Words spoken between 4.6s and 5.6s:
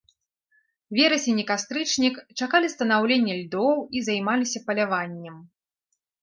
паляваннем.